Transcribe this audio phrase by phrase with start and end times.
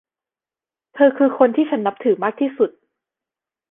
[0.93, 2.69] เธอคือคนที่ฉันนับถือมากที่สุด